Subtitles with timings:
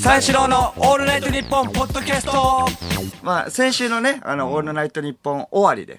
[0.00, 2.66] 三四郎のオールナイトニッポンポッドキャスト。
[3.24, 5.98] まあ、先週のね、あの、オールナイトニッポン終わりで、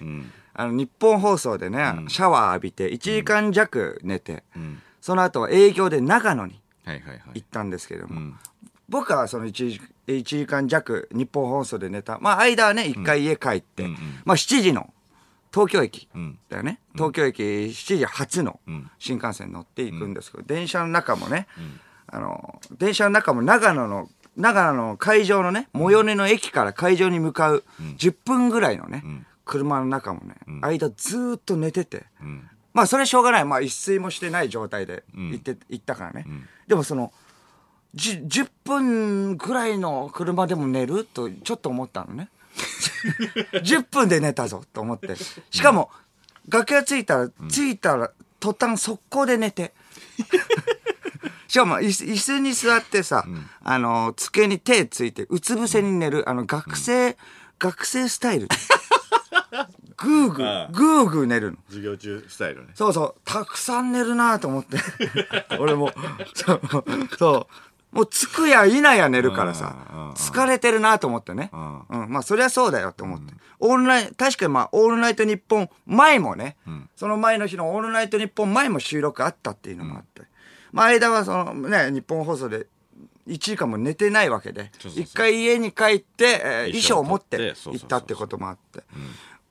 [0.54, 4.44] あの、日本放送でね、シャワー浴びて、1時間弱寝て、
[5.02, 6.62] その後は営業で長野に
[7.34, 8.36] 行ったんですけども、
[8.88, 13.86] 僕はその1時 ,1 時間弱日本放送で寝た、まあ、間はね、1回家帰って、
[14.24, 14.94] まあ、7時の
[15.54, 16.08] 東京駅
[16.50, 18.62] だよね、東京駅7時発の
[18.98, 21.48] 新幹線乗っていくんですけど、電車の中もね、
[22.12, 27.64] あの、電車の中も長野の、長野の会場のね、最寄りの駅から会場に向かう
[27.98, 29.04] 10分ぐらいのね、
[29.46, 32.06] 車の中もね、間ずーっと寝てて、
[32.74, 33.46] まあそれしょうがない。
[33.46, 36.26] まあ一睡もしてない状態で行って、行ったからね。
[36.68, 37.12] でもその、
[37.96, 42.30] じ10分ぐらいの車でも寝るとちょっと思ったのね。
[43.64, 45.16] 10分で寝たぞと思って。
[45.50, 45.90] しかも、
[46.48, 49.74] 楽屋着いたら、着いたら途端速攻で寝て。
[51.50, 53.26] しかも椅子椅子に座ってさ、
[53.64, 57.18] あの、机に手ついて、うつ伏せに寝る、あの、学生、
[57.58, 58.48] 学生スタイル。
[59.98, 61.58] ぐーぐー、ぐーぐー寝るの。
[61.68, 64.78] 授業中スタイルねそうそう、たくさん寝るなと思って。
[65.58, 65.92] 俺も、
[66.36, 66.62] そう、
[67.18, 67.48] そ
[67.94, 67.96] う。
[67.96, 71.50] もう着くや否や寝るからさうんうんうん、疲れてるなと思ってね。
[71.52, 73.34] んうん、まあそりゃそうだよって思って。
[73.60, 76.56] オールナイト、確かにまあ、オールナイトニッポン前もね、
[76.96, 80.09] その前の日のオールナイトニッポン前も収録あったっていうのもあって。
[80.72, 82.68] まあ間はそのね、日本放送で
[83.28, 87.38] 1時間も寝てないわけで一回家に帰って、えー衣衣装を持って
[87.72, 88.84] 行ったってこともあって。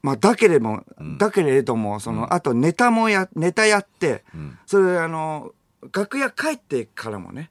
[0.00, 0.84] まあ、だけれども、
[1.18, 4.24] だけれども、その、あとネタもや、ネタやって、
[4.64, 5.52] それ、あの、
[5.92, 7.50] 楽屋帰ってからもね、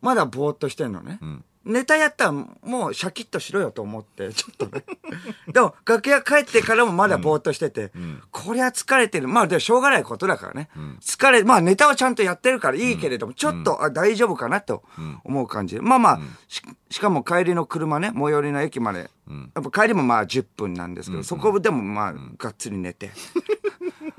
[0.00, 1.18] まだぼーっとしてんのね。
[1.64, 4.84] ネタやったらもうシャキッとしろよと思って、 ちょっとね。
[5.52, 7.92] でも、楽屋帰ってからもまだぼーっとしてて、
[8.30, 9.28] こりゃ疲れてる。
[9.28, 10.70] まあ、でもしょうがないことだからね。
[11.00, 14.82] 疲れ、まあ、ネタはちゃんとやってるからいいけれども、ちょっと、あ大丈夫かなと
[15.24, 15.76] 思う感じ。
[15.76, 15.82] で。
[15.82, 19.10] まあまあ、ししかも帰りの車ね、最寄りの駅まで、
[19.54, 23.10] やっぱ帰りもまあ10分なんですけど、そこでもまあ、がっつり寝て。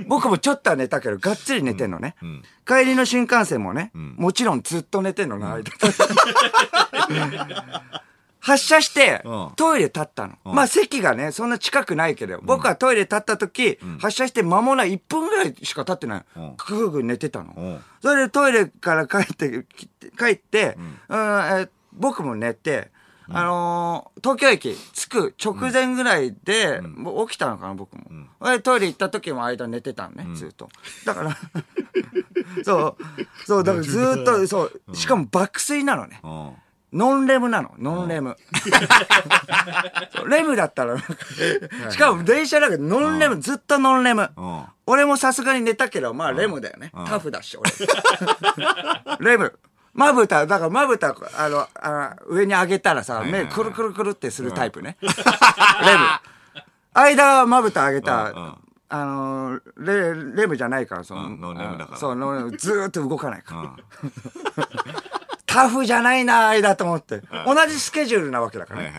[0.07, 2.15] 僕もちょっとは寝たけど、がっつり寝てんのね。
[2.67, 5.71] 帰りの新幹線もね、もちろんずっと寝てんのな、間。
[8.41, 10.33] 発車してうん、トイレ立ったの。
[10.43, 16.55] まあ席がね、そんな近くないけど、僕はトイレ立った時、発車して間もない1分ぐらいしか経ってないうん。
[16.57, 17.79] ぐーぐー寝てたのうん。
[18.01, 19.65] それでトイレから帰って
[20.17, 20.75] 帰って、
[21.93, 22.89] 僕も寝て、
[23.33, 28.03] あのー東京駅着く直前ぐらいで、もう起きたのかな、僕も。
[28.43, 30.69] でトイレ行った時も間寝てたのね、ずっと。
[31.05, 31.37] だから、
[32.63, 36.19] そう、そう、だからずーっと、そう、しかも爆睡なのね。
[36.23, 36.51] うん
[36.93, 38.35] ノンレムなの、ノンレム。
[40.27, 40.97] レムだったら、
[41.89, 44.63] しかも電車だけど、ノンレム、ずっとノンレムうん。
[44.85, 46.91] 俺もさすがに寝たけど、まあレムだよね。
[47.07, 47.71] タフだし、俺。
[49.25, 49.57] レム。
[49.93, 54.97] まぶた、だからまぶた、あの、あ上に上げたらさ、目くるくるくるってするタイプね。
[55.01, 55.13] レム。
[56.93, 58.57] 間はまぶた上げた、
[58.89, 63.75] あのレ、レムじゃないから、その、レムだからあそう、ノンレム、ずーっと動かないから。
[65.45, 67.21] タフじゃないな、間と思って。
[67.45, 68.93] 同じスケジュールなわけだからね。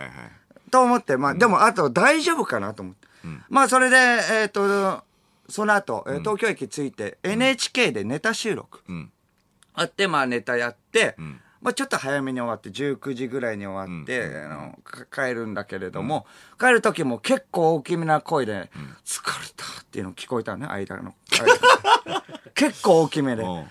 [0.71, 3.09] と思って、まあ、でも、あと大丈夫かなと思って。
[3.49, 5.03] まあ、それで、えっ、と、
[5.49, 8.81] その後、えー東京駅着いて、NHK でネタ収録。
[8.91, 9.11] ん
[9.75, 11.17] あって、まあ、ネタやって、
[11.63, 16.27] まあ、ちょっと早めに終わって、19時ぐらいに終わって、あのか帰るんだけれども、
[16.59, 18.71] 帰る時も結構大きめな声で、
[19.05, 21.15] 疲れたっていうの聞こえたのね、間の。
[21.31, 22.23] 間。
[22.55, 23.45] 結構大きめで。
[23.45, 23.67] うん。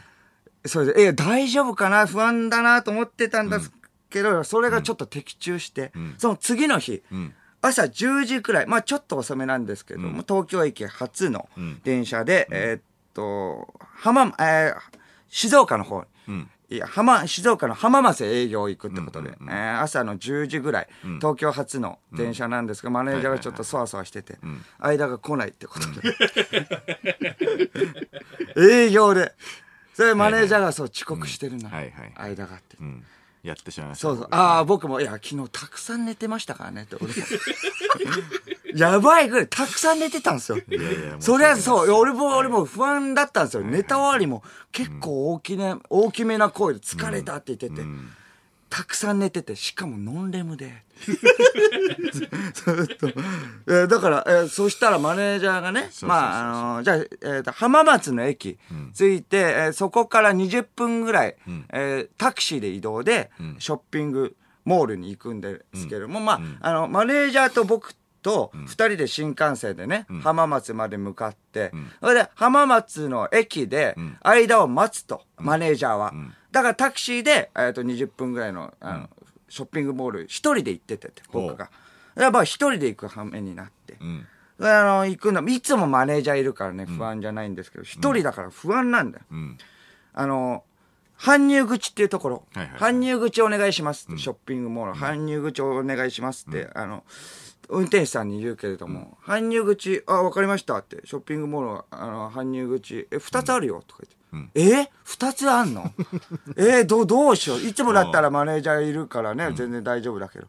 [0.66, 2.06] それで、え、大丈夫かな？
[2.08, 3.72] 不安だなと思ってたんです
[4.10, 7.34] けど、それがちょっと的中して、その次の日、ん。
[7.62, 11.50] 朝10時くらい、まあちょっと遅めなんですけども、東京駅初の
[11.84, 12.82] 電車で、えーっ
[13.14, 15.01] と、浜、えー
[15.32, 16.04] 静岡の方、
[16.70, 20.88] いや、浜、静岡の浜松へ営業行くってことで、えー朝の10時ぐらい、
[21.20, 24.38] 東京初の電車なんですが、マネージャーがちょっとそわそわしてて、
[24.80, 26.16] 間が来ないってことで、
[28.86, 29.34] 営業で、
[29.94, 32.78] それマネージャーがそう遅刻してるな、はいはい間があって。
[32.80, 33.04] うん。
[33.44, 34.02] やってしまいました。
[34.02, 34.28] そうそう。
[34.32, 37.14] ああ、僕も、いや、昨日たくさん寝てましたからねって、俺も。
[38.76, 40.58] やばいぐらい、たくさん寝てたんですよ。
[40.58, 43.64] いやいやそりゃそう、俺も、俺も不安だったんですよ。
[43.64, 44.44] ネタ終わりも。
[44.72, 47.88] 結構大きな、大きめな声で疲れたって言ってて、
[48.70, 50.84] たくさん寝てて、しかもノンレムで。
[52.54, 53.08] ずっと。
[53.10, 58.58] えーだから、えーそしたらマネージャーがね、まあ、あのーじゃあ、えーと浜松の駅
[58.96, 61.36] 着いて、えーそこから20分ぐらい、
[61.74, 63.30] えータクシーで移動で、
[63.60, 71.72] ショッピングモールに行くんですけども、まあ、あの、マネージャーと僕と二人で新幹線でね、浜松まで向かって、
[72.02, 76.14] それで浜松の駅で間を待つと、マネージャーは。
[76.52, 79.10] だからタクシーで、えっと、20分ぐらいの、あの、
[79.50, 81.70] ショッピングモール、一人で行ってて僕が。
[82.16, 83.98] やっぱ一人で行く羽目になって。
[84.00, 84.28] うん。
[84.60, 89.26] あの、行くの、いつもマネージャーいるからね、不安じゃないんですけど、一人だから不安なんだよ。
[89.32, 89.58] うん。
[90.14, 90.64] あの、
[91.18, 97.04] 搬入口っていうところ、搬入口お願いしますって、ショッピングモール、搬入口お願いしますって、あの、
[97.72, 104.21] 運転手さんに言うけれども、搬入口、あ、わかりましたって、ショッピングモールは、あの、搬入口、え、二つあるよとか言って。
[104.56, 104.90] え？
[105.04, 105.92] 二つあんの？
[106.56, 107.60] えどう、どうしよう？
[107.60, 110.48] いつもだったらマネージャーいるからね、全然大丈夫だけど。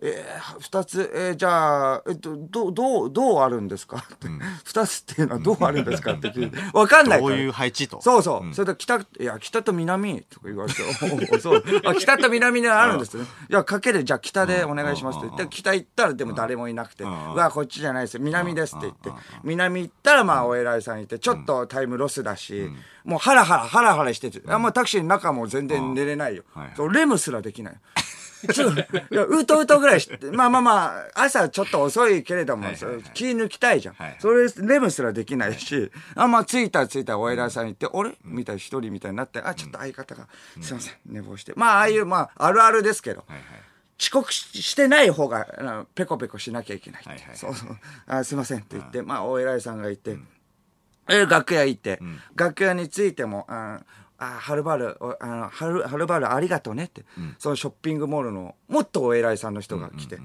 [0.00, 3.96] えー二つ、えーじゃあ、えっと、どう、どう、どうあるんですか？
[3.98, 4.28] って。
[4.64, 6.58] 二つっていうのはどうあるんですかって聞いて。
[6.72, 7.30] わかんないから。
[7.30, 8.00] どういう配置と？
[8.02, 8.54] そうそう。
[8.54, 11.64] それで北、いや、北と南とか言われて、そう。
[11.84, 13.24] あ、北と南にあるんですね。
[13.50, 18.18] いや、かける、じゃあ北でお願いしますって言って、北行ったらでも誰もいなくて、うわ、こっちじゃないです。
[18.18, 19.10] 南ですって言って、
[19.42, 22.70] 南行ったらまあお偉いさんいて、ちょっとタイムロスだし、
[23.04, 26.76] もうハラハラ、ハラハラしてて、あ、もうタクシーの中も全然寝れないよはいはい。
[26.76, 27.74] そうレムすらできない。
[29.12, 33.94] いや、うとうとぐらいして、 まあまあまあ、朝ちょっと遅いけれども、はいはいはい気抜きたいじゃん。
[33.94, 40.28] はいはいそれ、レムすらできないし、あ、まあ、着いたら着いたらお偉いさんに行って、あれみたいな一人みたいになって、あ、ちょっと相方が、
[40.60, 41.54] すいません、寝坊して。
[41.56, 43.42] まあ、ああいう、まあ、あるあるですけど、はいはい。
[43.98, 47.08] 遅刻ししてない方が、ペコペコしなきゃいけないって。
[47.08, 47.78] はいはいはいそうそう。
[48.06, 50.18] あ、すいませんって言って、まあ、お偉いさんがいて、
[51.08, 52.00] え楽屋行って、
[52.34, 53.80] 楽屋に着いても、あ
[54.18, 57.04] あ、はるばる、おあの、はる、はるばるありがとうねって、
[57.38, 60.18] そのショッピングモールの、もっとお偉いさんの人が来て、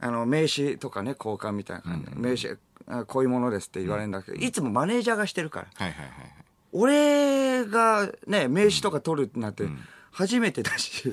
[0.00, 6.41] あの、名刺とかね、交換みたいな感じで、名刺、あこういうものですって言われるんだけど、いつもマネージャーがしてるから、はいはいはい。
[6.72, 9.64] 俺がね、名刺とか取るってなって、
[10.10, 11.10] 初めてだし、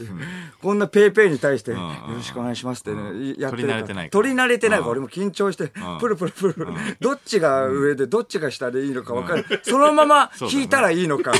[0.61, 1.77] こんなペイペイに対して、よ
[2.09, 3.83] ろしくお願いしますってね、やってるから。
[3.83, 4.09] 取り慣れてないから。
[4.09, 4.91] 取り慣れてないから、うん。
[4.91, 5.71] 俺も緊張して、
[6.01, 6.56] プルプルプル
[7.00, 9.45] どっちが上でどっちが下でいいのか分かる。
[9.63, 11.31] そのまま引いたらいいのか、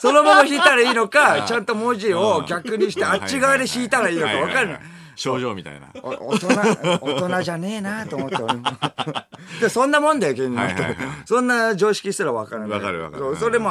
[0.00, 4.78] そのまま引いたらいいのか、ちゃんと文字を逆にして、あっち側で引いたらいいのか分かる。
[5.16, 5.88] 症状みたいな。
[6.02, 6.48] お大人、
[7.00, 8.62] 大人じゃねえなと思って俺も。
[9.60, 12.70] で、そんなもんだよ、芸人の人はいはいはいそんな常識すらわからない。
[12.70, 13.70] わかるわかるそれも、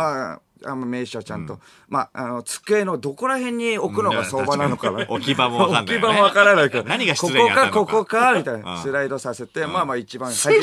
[0.63, 5.06] ああの名刺はちゃんと、まあ、あの、机のどこら辺に置くのが相場なのかな。
[5.07, 6.84] 置き場もわかんない置き場もわからないから。
[6.84, 8.81] 何が失礼ここか、ここか、みたいな。
[8.81, 10.56] スライドさせて、まあまあ一番先。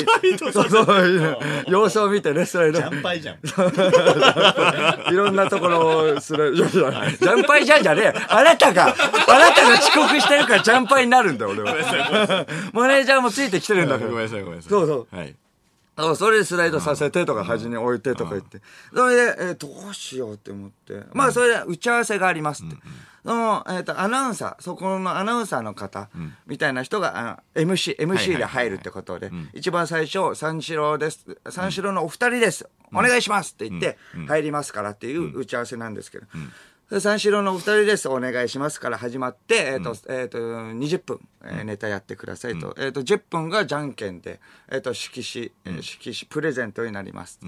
[0.51, 1.37] そうそう、
[1.67, 2.79] 様子を見てね、スライド。
[2.79, 3.35] ンパイじゃん。
[5.13, 6.55] いろんなところをする。
[6.55, 8.13] いやいやジャンパイじゃんじゃねえよ。
[8.29, 12.45] あなたが、あなたが遅刻してるからジャンパイになるんだよ、俺は。
[12.73, 14.09] マネージャーもついてきてるんだから。
[14.09, 14.69] ごめんなさいごめんなさい。
[14.69, 15.35] そうそうはい。
[16.15, 18.61] それでスライドさせてとか端に置いてとか言って。
[18.93, 21.03] それで、えーどうしようって思って。
[21.13, 22.75] まあ、それで打ち合わせがありますって。
[23.23, 26.09] その、えっ、と、アナウンサー、そこのアナウンサーの方、
[26.47, 27.23] みたいな人が、あ
[27.55, 31.25] の MC、MC で入るってことで、一番最初、三四郎です。
[31.49, 32.67] 三四郎のお二人です。
[32.91, 33.97] お願いしますって言って、
[34.27, 36.25] 入りますからっていう打ち合わせなんですけど。
[36.93, 38.07] で三四郎のお二人です。
[38.07, 42.75] お願いしますから始まって、えっ、と、えっ、と、20分、えーネタやってくださいと。
[42.77, 47.39] えっ、と、10分がじゃんけんで、えっ、と、色紙、えー色紙、プレゼントになります。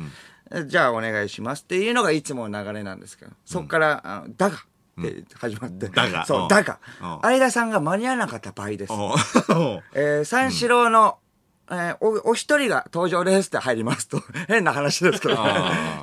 [0.51, 4.59] えじゃあお願いしますっていうのがいつもの流れなんですけど、そこから、あの、だがっ
[5.03, 6.25] て始まって、だが。
[6.25, 6.79] そうう、んだが。
[6.99, 8.93] うん、相田さんが間に合わなかった場合です。
[8.93, 9.13] お
[9.93, 11.19] えー三四郎の、
[11.71, 14.21] えーお、お一人が登場ですって入りますと。
[14.47, 15.37] 変な話ですけど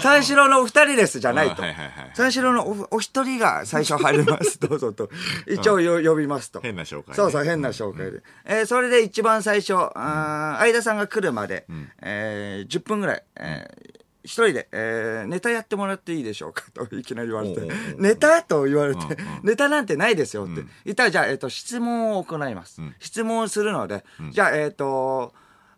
[0.01, 2.11] 三四郎のお二人ですじゃないとあはいはいはい。
[2.15, 4.59] 三四郎のおお一人が最初入ります。
[4.61, 5.11] どうぞと。
[5.47, 6.61] 一応よ呼びますと。
[6.61, 8.23] 変な紹介ねそうそう、変な紹介で。
[8.45, 11.67] えーそれで一番最初、あー相田さんが来るまで、
[12.01, 17.61] えー10分ぐらい、えー一人で、えーネタやってもらっていいでしょうかといきなり言われて
[17.99, 19.01] ネタと言われて、
[19.43, 20.63] ネタなんてないですよって。
[20.85, 22.81] 言ったら、じゃあ、えっ、と、質問を行います。
[23.01, 25.35] 質問をするので、じゃあ、えっ、と、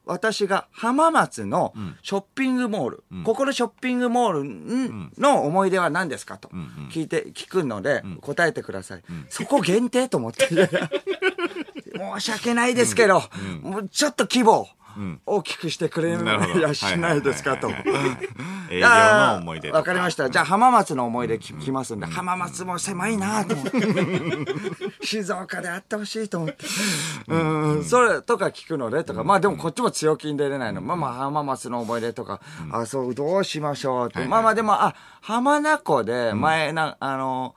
[0.07, 6.49] 私が浜松のショッピングモール、ここのショッピングモールんの思い出は何ですかと
[6.91, 9.03] 聞いて、聞くので、答えてください。
[9.29, 10.49] そこ限定と思って。
[11.97, 13.23] 申し訳ないですけど、
[13.63, 14.69] もうちょっと規模を
[15.27, 16.11] 大きくしてくれ
[16.61, 17.69] やしないですかと。
[19.41, 19.71] 思い出。
[19.71, 20.31] わかりました。
[20.31, 23.81] じゃあ浜松の思い出ききますんで、浜松も狭いなと思って。
[25.05, 26.65] 静岡であってほしいと思って。
[27.29, 27.37] う
[27.79, 30.81] ん、それとか聞くのでとか、まあでもこっちも強気に出れないの。
[30.81, 34.27] まあまあ浜松の思い出とか、あ、そう、どうしましょうって。
[34.27, 37.55] まあまあでも、あ、浜名湖で前な、あの、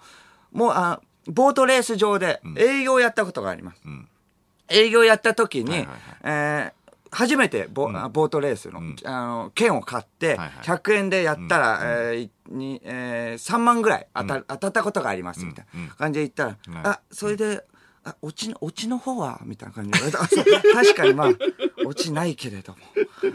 [0.52, 3.82] もう、あ、ボートレース場で営業やったことがあります。
[4.70, 5.88] 営業やった時に、
[6.24, 6.78] えー
[7.12, 10.50] 初めてボ,、ボートレースの,、あの券を買って、はいはい。
[10.64, 17.64] 100円でやったら、えーいにえー3万ぐらい当た,、当たったことがありますみたいな感じで言ったら、あそれで
[18.08, 20.12] あ、オチの、オチの方はみたいな感じで
[20.74, 21.30] 確かにまあ、
[21.86, 22.80] オチないけれども。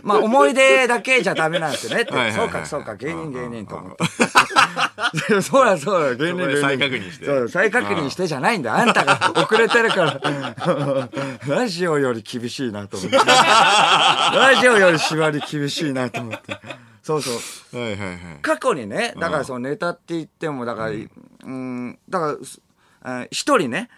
[0.02, 2.06] まあ、思い出だけじゃダメなんですよね。
[2.08, 5.40] はいはいはいそうか、そうか、芸人芸人と思って。
[5.42, 6.60] そうだ、そうだ、芸人芸人。
[6.62, 8.76] 再確認してそう、再確認してじゃないんだよ。
[8.76, 11.08] あんたが遅れてるから。
[11.46, 13.16] ラジオより厳しいなと思って。
[13.18, 16.58] ラジオより縛り厳しいなと思って。
[17.02, 17.30] そうそ
[17.76, 17.78] う。
[17.78, 18.18] はいはいはい。
[18.40, 22.38] 過去にね、だからそのネタって言っても、だから、うん、だか
[23.02, 23.90] ら一人ね、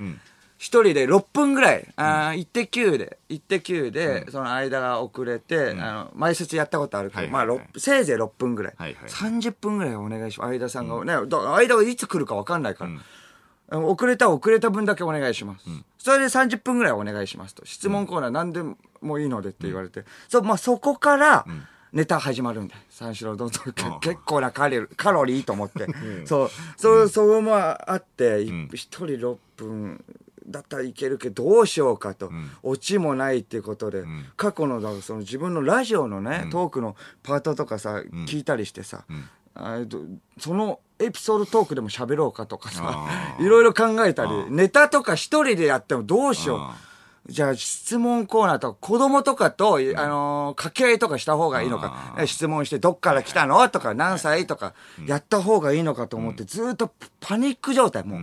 [0.59, 7.47] 一人で6分ぐらい、あー、イッテ Q で、イッテ Q で、その間が遅れて、あの、前説やったことあるけど、まあ、
[7.77, 8.75] せいぜい6分ぐらい。
[8.77, 10.49] はいはい30分ぐらいお願いします。
[10.51, 12.87] 相田さんが、ね、だ間がいつ来るか分かんないか
[13.71, 13.79] ら。
[13.81, 15.65] 遅れたら遅れた分だけお願いします。
[15.99, 17.65] それで30分ぐらいお願いしますと。
[17.67, 18.63] 質問コーナー何で
[19.01, 20.05] もいいのでって言われて。
[20.29, 21.47] そう、まあ、そこから、
[21.93, 22.75] ネタ始まるんで。
[22.91, 23.73] 三四郎どんどん。
[24.01, 25.87] け結構なカカロリーと思って。
[26.27, 30.05] そう、そう、そうもあって、い一人6分
[30.47, 32.31] だったらいけるけど、どうしようかと。
[32.63, 34.05] オチもないっていうことで、
[34.37, 39.05] 過去の、だその自分のラジオのね、トークのパートとかさ、聞いたりしてさ、
[39.55, 40.01] あえっと
[40.39, 46.77] そのエピソードトークでも喋ろうかとかさあ いろいろ考えたりネタとか一人でやってもどうしよあ
[47.29, 52.15] うじゃあ質問コーナーとか子供とかと、あのー掛け合いとかした方がいいのか。
[52.27, 53.67] 質問してどっから来たの？
[53.71, 54.47] とか何歳？
[54.47, 54.75] とか
[55.07, 58.21] やった方がいいのかと思ってずっとパニック状態もう。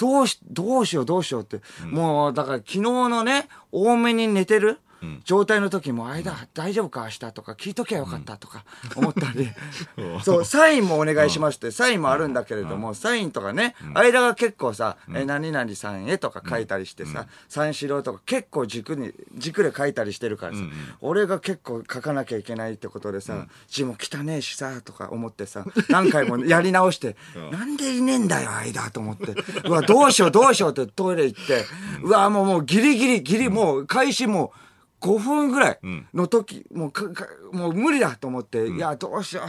[0.00, 1.60] どうし、どうしようどうしようって。
[1.84, 4.78] もう、だから昨日のね、多めに寝てる
[5.24, 8.64] 状態の時も、間、大丈夫か明日とか聞いときゃよかったとか
[8.96, 9.50] 思ったり。
[10.22, 20.60] そう、サインもお願いしますって、サインもあるんだけれども、サインとかね、間が結構さ、え、何々さんへとか書いたりしてさ、三四郎とか結構軸に、軸で書いたりしてるからさ、
[21.00, 27.16] 俺が結構書かなきゃいけないってことでさ、字も汚ねえしさ、とか思ってさ、何回もやり直して、
[27.50, 29.34] なんでいねえんだよ、間と思って。
[29.64, 31.64] うわ、どうしようどうしようってトイレ行って、
[32.02, 34.69] うわ、もうもうギリギリ、ギリ、もう開始もう、
[35.00, 35.78] 5分ぐらい
[36.12, 39.42] の時、もうかか、もう無理だと思って、いや、どうしよ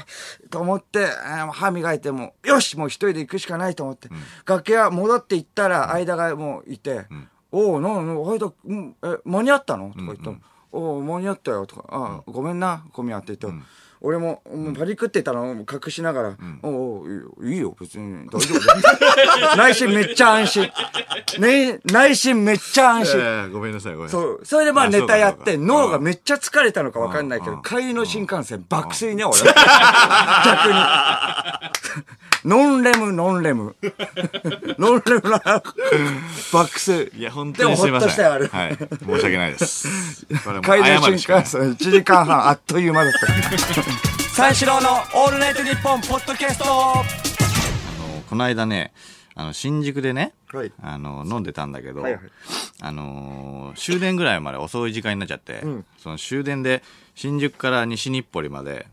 [0.46, 1.08] うと思って、
[1.52, 4.10] 歯磨いても、よしもう一人で行くしかないと思って、
[4.46, 7.06] 楽屋戻って行ったら、間がもういて、
[7.52, 9.90] おう、な、な、間、うんえ、間に合ったの？
[9.90, 10.38] とか言ったの。
[10.72, 11.66] おう、間に合ったよ。
[11.66, 13.64] とか、ああ、ごめんな、小宮って言って、
[14.04, 17.06] 俺も、もうパニックってたのを隠しながら、お
[17.44, 18.74] いいよ別に、大丈夫だ
[19.52, 19.56] よ。
[19.58, 20.72] 内心めっちゃ安心。
[21.38, 23.20] ね、内心めっちゃ安心。
[23.20, 24.22] えーごめんなさい、ごめんなさい。
[24.22, 24.40] そう。
[24.44, 29.38] それでまああネタやって、脳がめっちゃ疲れたのか分かんないけど、うん帰りの新幹線爆睡ね、俺。
[29.44, 29.54] 逆
[30.74, 30.80] に。
[32.46, 33.76] ノンレム、ノンレム。
[34.80, 35.40] ノンレムな、
[36.52, 37.12] 爆睡。
[37.16, 38.08] いや、本当にすいません。
[38.08, 38.78] でもほっとしたよあれはい。
[38.78, 40.26] 申し訳ないです。
[40.44, 43.28] これもう帰りの新幹線1時間半あっという間だった。
[44.34, 47.04] 三四郎のオールナイトニッポンポッドキャストあの
[48.30, 48.94] この間ね、
[49.36, 52.22] あの、新宿でね、はいあの、飲んでたんだけど、はいはい
[52.84, 56.84] あのー終電ぐらいまで遅い時間になっちゃって、んその終電で
[57.16, 58.88] 新宿から西日暮里まで、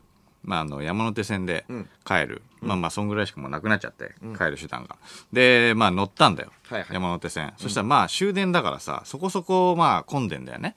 [0.48, 1.66] まあ、あの、山手線で
[2.06, 2.42] 帰る。
[2.62, 4.96] まあまあ、そんぐらいしかもうなくなっちゃって、帰る手段が。
[5.30, 6.50] で、まあ乗ったんだよ。
[6.70, 7.52] はいはい山手線。
[7.58, 10.74] そしたらまあ終電だからさ、そこそこまあ混んでんだよね。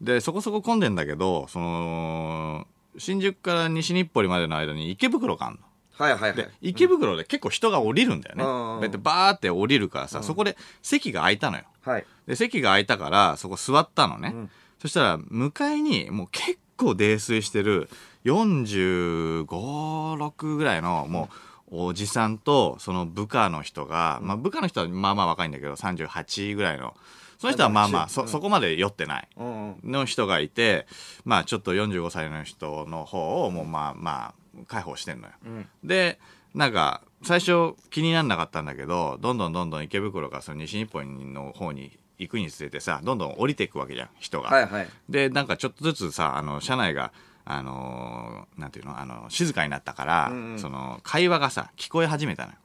[0.00, 2.66] で、そこそこ混んでんだけど、その、
[2.98, 5.60] 新宿から西日暮里までの間に池袋があんの。
[5.98, 8.44] はいはいはで、池袋で結構人が降りるんだよね。
[8.44, 11.64] うんだってバーって降りるからさ、そこで席が空いたのよ。
[11.82, 12.06] はい。
[12.26, 14.34] で、席が空いたから、そこ座ったのね。
[14.82, 17.88] そしたら、向かいに、もう結構泥酔してる、
[18.26, 21.28] 45、6ぐらいの、も
[21.70, 26.96] う、おじさんと、その部下の人が、まあ部下の人はまあまあ若いんだけど、38ぐらいの。
[27.38, 29.28] その人はまあまあ、そ、そこまで酔ってない。
[29.36, 30.86] の人がいて、
[31.24, 35.34] まあちょっと45歳の人の方をもうまあまあ解放してんのよ。
[35.84, 36.18] で、
[36.54, 44.48] なんか最初気にならなかったんだけど、どんどんどんどん池袋からその西日暮里の方に行くにつれてさ、どんどん降りていくわけじゃん、人が。
[44.48, 44.88] はいはい。
[45.08, 47.12] で、なんかちょっとずつさ、あの、車内が、
[47.48, 52.58] あのーなんていうの、あの、静かになったから、その、会話がさ、聞こえ始めたのよ。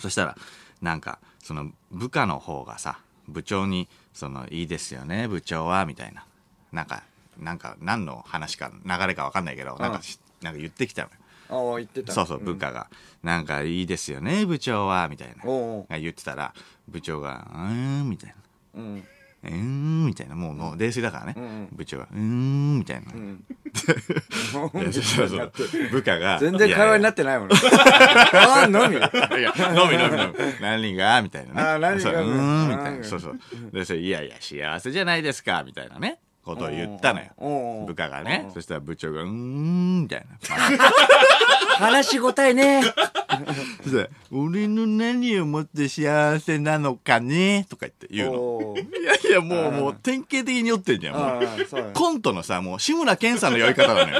[0.00, 0.36] そしたら、
[0.82, 6.26] なんか、その部下の方がさ、部長に、その、いいですよね、部長は、みたいな。
[6.72, 7.04] なんか、
[7.38, 11.14] なんか、何の話か、流れかわかんないけど、なんかし、なんか言ってきたのよ。
[11.50, 12.12] ああ、言ってた。
[12.12, 12.88] そうそう、部下が。
[13.22, 15.44] なんか、いいですよね、部長は、みたいな。
[15.98, 16.52] 言ってたら、
[16.88, 18.34] 部長が、うーん、みたい
[18.74, 18.82] な。
[18.82, 19.08] うん。
[19.44, 20.34] うーん、みたいな。
[20.34, 21.32] もう、もう、冷水だからね。
[21.32, 23.12] ん部長が、うーん、みたいな。
[24.80, 25.50] いやそしたらその
[25.92, 26.38] 部下が。
[26.40, 27.48] 全然会話になっってないもん。
[27.52, 28.96] ああ、のみ。
[28.96, 29.08] いや、
[29.74, 30.60] 飲み飲み飲み。
[30.60, 31.22] 何が？
[31.22, 31.60] みたいなね。
[31.62, 32.00] あ何が？
[32.00, 33.06] そううーん、みたいうんな。
[33.06, 33.38] そうそう。
[33.72, 36.18] で、それいやいや、幸せじゃないですか、みたいなね。
[36.48, 37.84] ことを言ったのよ。
[37.86, 38.48] 部下がね。
[38.54, 40.78] そしたら部長が、うーん、みたいな。
[41.78, 47.66] 話し答えねそしたら俺の何をもって幸せなのかね？
[47.68, 48.74] とか言って言うの。
[48.76, 51.14] いやいや、もう、もう、典型的に酔ってんじゃん。
[51.14, 54.12] もあうコントのさ、もう、志村けんさんの酔い方なの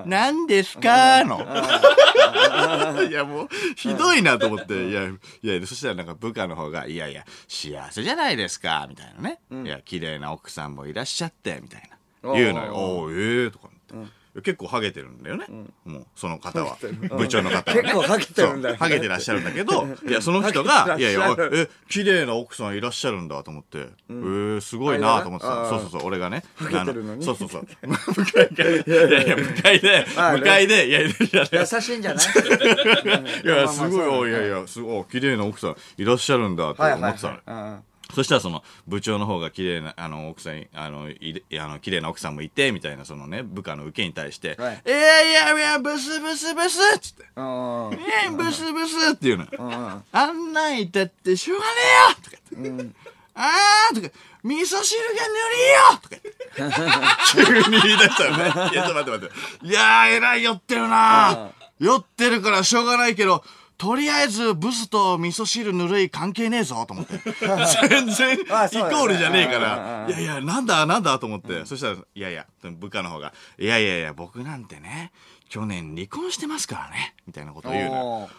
[0.00, 0.04] よ。
[0.06, 1.24] 何ですか？
[1.24, 1.40] の。
[3.08, 9.40] いや、もう、ひどいなと思って、いや、いや、そしたらなんか部下の方が、いやいや、幸せじゃないですか、みたいなね。
[9.64, 11.82] いや、綺麗な奥さんもいらっしゃって、みたい
[12.22, 12.32] な。
[12.34, 12.74] 言うのよ。
[12.74, 14.12] おおーええとか思って。
[14.40, 15.44] 結構ハゲてるんだよね。
[15.84, 16.78] もう、その方は。
[17.18, 17.82] 部長の方はね。
[17.82, 25.68] 結構ハゲてるんだよハゲてらっしゃるんだけど、いや、その人が、いやいや、え、綺麗な奥さんいらっしゃるんだと思って、えー、すごいなと思ってた。
[25.68, 26.44] そうそうそう、俺がね。
[26.54, 27.22] ハゲてるのに？
[27.22, 27.66] あそうそうそう。
[27.86, 29.22] 向かいで、いや。
[29.22, 31.10] いや、向かいで、向かいで、いやいや
[31.52, 32.24] 優しいんじゃない？
[33.44, 37.82] いや、すごい、いやいや、すごい、綺麗な奥さんいらっしゃるんだってはいはい思ってたの
[38.14, 47.94] そしたらその部長の方が綺麗なあの奥さんあのいあの綺麗な奥さんもいてみたいなそのね部下の受けに対して「はいいやいやいやブスブスブス」っつってうんうん
[48.26, 53.12] 「えブスブス」っていうのあんなんいたってしょうがねえよとか言って。
[53.34, 54.14] あーとか、
[54.44, 57.16] 味噌汁がぬるいよとか。
[57.32, 58.70] 急に言い出したのね。
[58.72, 59.66] いや、ちょっと待って待って。
[59.66, 63.42] いやー、えらい酔ってるな酔ってるからしょうがないけど、
[63.82, 67.18] とりあえずブスと味噌汁ぬるい関係ねえぞと思って。
[67.90, 70.04] 全然イコールじゃねえかうんうんら。
[70.04, 71.66] うんいやいや、なんだなんだと思って。
[71.66, 75.10] そしたら、いやいや、部下の方が、いやいやいや、僕なんてね、
[75.48, 77.16] 去年離婚してますからね。
[77.26, 78.30] みたいなことを言うの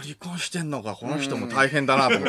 [0.00, 2.28] 離婚してんのか、この人も大変だなと思っ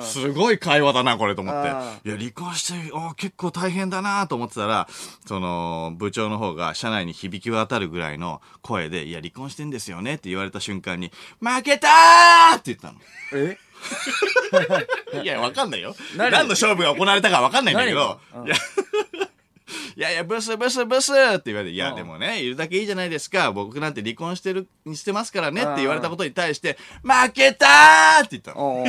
[0.00, 0.02] て。
[0.02, 1.98] すごい会話だな、これと思ってあ。
[2.04, 4.88] いや、離婚して、おー結構大変だなと思ってたら、
[5.26, 12.98] その、部長の方が社内に響き渡るぐらいの声で、いや、離婚してんですよねって言われた瞬間に、負けたーって言ったの。
[13.34, 13.58] え？
[15.22, 15.94] いや、わかんないよ。
[16.16, 16.30] 何？
[16.30, 18.56] 何の勝負が行われたかわかんないんだけど何、いや、
[19.96, 21.96] いやいや、ブスブスブスって言われて、いや、うん。
[21.96, 23.52] でもね、いるだけいいじゃないですか。
[23.52, 28.24] 僕なんて離婚してる、してますからねって言われたことに対して、負けたー！
[28.24, 28.84] って言ったの。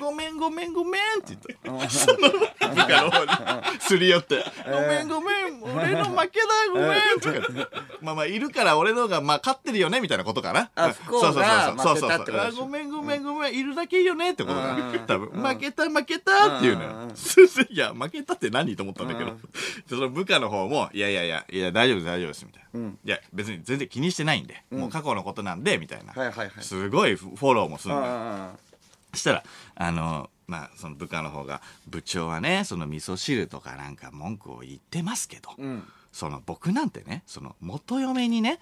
[0.00, 1.90] ごめんごめんごめんって言った。
[1.90, 2.38] その部
[2.76, 7.70] 下の方にすり寄って、ごめんごめん、俺の負けだ、ごめんとか。
[8.00, 10.70] まあまあ、いるから俺の方が、まあ、勝ってるよねみたいなことかな。
[10.74, 12.08] あ不幸がそうそうそうそう。
[12.08, 15.06] 負けたってことごめんごめんごめん、いるだけいいよねってことかうん。
[15.06, 17.74] 多分、負けた負けたっていうのようん。
[17.74, 19.40] いや、負けたって何と思ったんだけどうん。
[19.88, 22.80] その部下の方も、いやいやいや、いや、大丈夫です大丈夫です、みたいな。
[22.80, 26.12] うんいや、別に全然気にしてないんで、もう過去のことなんで、みたいな。
[26.12, 28.58] はいはいはいすごいフォローもするのよ。
[29.14, 38.58] したら、あの、まあ、その部下の方が、部長はね、その味噌汁とかなんか文句を言ってますけど、うんその僕なんてね、その元嫁にね、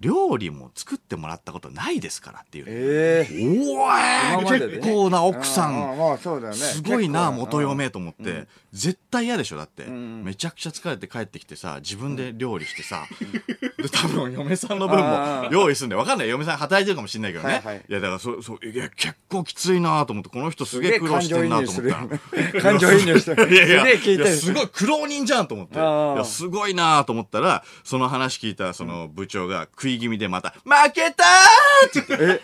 [0.00, 2.64] 料理も作ってもらったことないですからっていう。
[2.66, 4.72] ええおー今まででね。
[4.78, 5.98] 結構な奥さん。
[5.98, 6.58] まあそうだよね。
[6.58, 8.46] すごいな、元嫁と思って。
[8.72, 13.06] 絶対嫌でしょだって、んめちゃくちゃ疲れて帰ってきてさ、自分で料理してさ、
[13.78, 16.28] で、多分嫁さんの分も用意するんで、わかんない。
[16.30, 17.54] 嫁さん働いてるかもしれないけどね。
[17.56, 17.84] はいはい。
[17.86, 22.62] いや、だからそ、そう、いや、結構きついなと思って、この人すげえ苦労してんなと思ったら。
[22.62, 23.50] 感情移入してる。
[23.54, 25.74] いやいや、すごい苦労人じゃんと思って。
[25.74, 32.42] いや、すごいなと思ったら、その話聞いたその部長が食い気味でまた、負けたーって言って、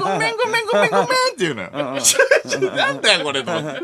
[0.00, 1.70] ごめんごめんごめんごめんって言うのよ。
[2.74, 3.80] なんだよこれと思って。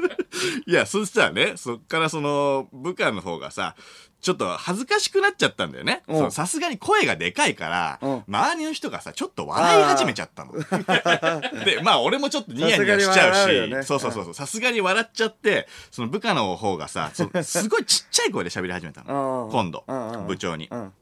[0.66, 3.74] いや、そしたらね、そっからその部下の方がさ、
[4.22, 6.02] ちょっと恥ずかしくなっちゃったんだよね。
[6.30, 10.52] さすがに声がでかいから、うん周りの人がさ、ちょっと笑い始めちゃったの。
[11.64, 19.46] で、まあ俺もちょっとニヤニヤしちゃうさすがに笑うよし、ねそうそうそうそう、さすがに笑っちゃって、その部下の方がさ、そすごいちっちゃい声で喋り始めたの。
[19.46, 20.68] うん今度うんうん、部長に。
[20.70, 20.92] うん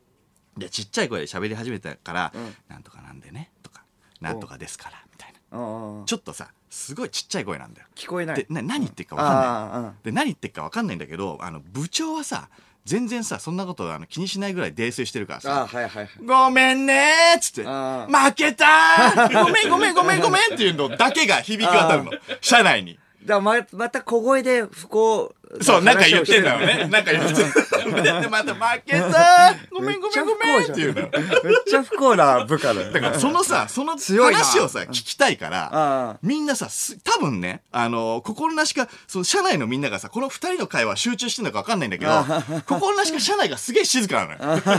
[0.56, 3.84] で、ちっちゃい声で喋り始めたから、んなんとかなんでね、とか、
[4.20, 5.58] なんとかですから、みたいな。
[5.58, 7.88] うんうんちょっとさ、すごいちっちゃい声なんだよ。
[7.94, 9.92] 聞こえないで、な何言ってるか分かんない。
[10.04, 12.48] で何言ってるか分かんないんだけどあの部長はさ
[12.84, 19.44] 全然さそんなことあの気にしないぐらい泥酔してるからあさはいはいはい「ごめんね」っつって「あ負けたー。
[19.44, 22.12] ごめんごめんごめんごめん」っていうのだけが響き渡るの。
[22.40, 22.98] 社内に。
[23.24, 26.88] だままた小声で不幸そう、なんか言ってんだよよね。
[26.88, 28.20] なんか言ってんだよ。
[28.22, 31.02] で、また負けたーごめんごめんごめんっていうの。
[31.02, 31.10] めっ
[31.66, 44.62] ちゃ不幸な部下だよだからそのさ、その話をさ、聞きたいからみんなさ、す多分ね、あの、心なしか、その社内のみんながさ、この二人の会話集中してるのかわかんないんだけど、心なしか社内がすげえ静かなのよ。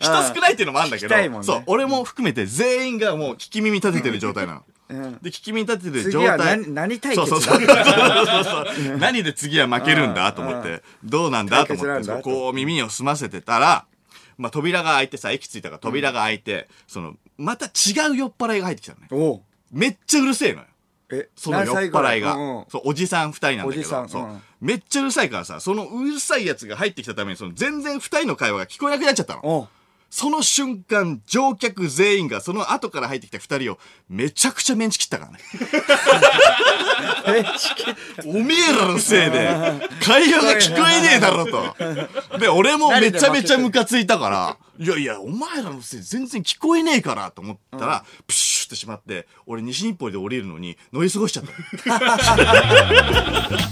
[0.00, 4.62] 人少ないっていうのもあるんだけど、ねそう、俺も含めて全員がもう聞き耳立ててる状態なの。
[4.88, 5.12] うん。
[5.22, 6.28] で、聞き耳立てて状態。
[6.30, 8.98] は何何対決そうそうそう。
[8.98, 10.62] 何で次は負けるんだと思っうん。
[10.62, 13.86] て、どうなんだと思って、こう耳を澄ませてたら、
[14.36, 19.42] まあ扉が開いてさ、駅着いたから扉が開いて、その、また違う酔っ払いが入ってきたのね。
[19.72, 20.66] めっちゃうるせえのよ。
[21.10, 22.34] えその酔っ払いが、
[22.68, 29.68] そうおじさん二人なんだけおじさどそう、めっちゃうるさいからさそのうるさいやつが入ってきたためにその全然二人の会話が聞こえなくなっちゃったの
[30.16, 35.38] その瞬間乗客全員がその後から入ってきた二人をめちゃくちゃメンチ切ったからね。
[38.24, 39.50] おめえらのせいで
[40.00, 41.74] 会話が聞こえねえだろと。
[42.38, 51.52] で俺もめちゃめちゃムカついたからいやいやお前らのせいで全然聞こえねえからと思ったら、プシュってしまって俺西日暮里で降りるのに乗り過ごしちゃった。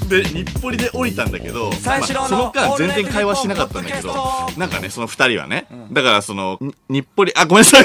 [0.07, 4.15] で日暮里で降りたんだけど、三四郎のその間全然会話しなかったんだけど
[4.57, 7.85] なんかねその二人はね、だからそのに日暮里あごめんなさい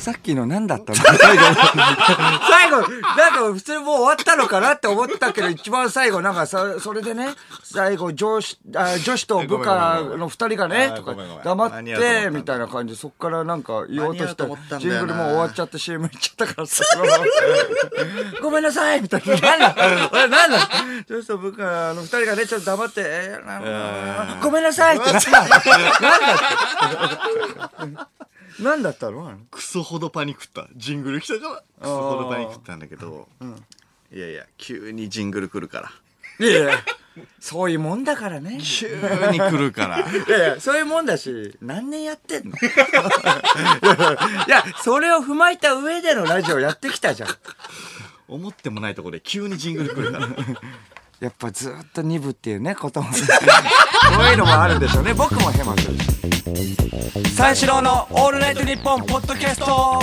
[0.00, 0.96] さっきの何だったの？
[0.96, 1.44] 最後、
[2.48, 2.76] 最後、
[3.16, 7.28] なんか普通にもう終わったのかなって思ったけど、一番最後なんかそそれでね、
[7.62, 14.98] 最後上司、あ女子と部下の二人がね、とか黙って、みたいな感じで、そっからなんか言おうとした間に合うと思ったんだよな。
[14.98, 16.84] ジングルもう終わっちゃって CM 行っちゃったからさ、
[18.42, 19.36] ごめんなさいみたいな。
[19.38, 20.58] なんだ俺なんだ
[21.08, 25.70] 女子と部下の二人がね、ちょっと黙って、えーなんかごめんなさいってなだって
[28.58, 29.38] なんだったの？
[29.50, 30.66] クソほどパニックった。
[30.76, 33.28] ジングル来たからクソほどパニックったんだけど、
[34.12, 35.92] いやいや急にジングル来るから。
[36.46, 36.78] いやいや、
[37.38, 38.56] そういうもんだからね。
[38.58, 38.88] い急
[39.30, 39.98] に来るから。
[39.98, 42.56] やいや、そういうもんだし、何年やってんの？
[42.56, 42.60] い
[44.48, 47.28] や、それを踏まえた上でのラジオやってきたじゃん。
[48.28, 50.28] 思ってもないところで急にジングル来るから
[51.20, 53.12] やっぱずっと2部っていうね、ことも。
[53.12, 55.12] そういうのもあるんでしょうね。
[55.12, 57.36] 僕もヘマするし。
[57.36, 60.00] 三四郎のオールナイトニッポンポッドキャスト